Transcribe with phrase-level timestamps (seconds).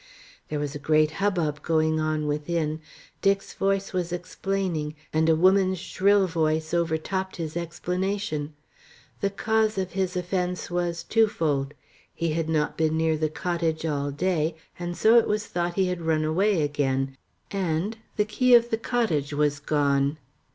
[0.49, 2.81] There was a great hubbub going on within;
[3.21, 8.55] Dick's voice was explaining, and a woman's shrill voice overtopped his explanation.
[9.19, 11.75] The cause of his offence was twofold.
[12.15, 15.85] He had not been near the cottage all day, so that it was thought he
[15.85, 17.15] had run away again,
[17.51, 20.17] and the key of the cottage was gone.